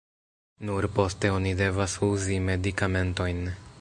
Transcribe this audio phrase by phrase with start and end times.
[0.69, 3.45] Nur poste oni devas uzi medikamentojn.